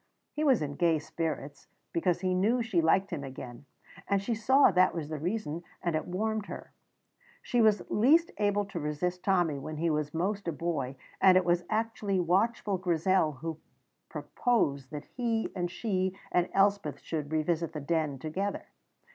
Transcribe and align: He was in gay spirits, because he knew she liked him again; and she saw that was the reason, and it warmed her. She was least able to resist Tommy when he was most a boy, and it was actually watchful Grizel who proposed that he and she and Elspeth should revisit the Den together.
He 0.33 0.43
was 0.43 0.63
in 0.63 0.77
gay 0.77 0.97
spirits, 0.97 1.67
because 1.93 2.21
he 2.21 2.33
knew 2.33 2.63
she 2.63 2.81
liked 2.81 3.11
him 3.11 3.23
again; 3.23 3.65
and 4.07 4.19
she 4.19 4.33
saw 4.33 4.71
that 4.71 4.95
was 4.95 5.09
the 5.09 5.19
reason, 5.19 5.61
and 5.83 5.95
it 5.95 6.07
warmed 6.07 6.47
her. 6.47 6.71
She 7.43 7.61
was 7.61 7.83
least 7.87 8.31
able 8.39 8.65
to 8.65 8.79
resist 8.79 9.23
Tommy 9.23 9.59
when 9.59 9.77
he 9.77 9.91
was 9.91 10.11
most 10.11 10.47
a 10.47 10.51
boy, 10.51 10.95
and 11.21 11.37
it 11.37 11.45
was 11.45 11.65
actually 11.69 12.19
watchful 12.19 12.79
Grizel 12.79 13.33
who 13.41 13.59
proposed 14.09 14.89
that 14.89 15.05
he 15.05 15.51
and 15.55 15.69
she 15.69 16.17
and 16.31 16.49
Elspeth 16.51 16.99
should 17.01 17.31
revisit 17.31 17.73
the 17.73 17.79
Den 17.79 18.17
together. 18.17 18.69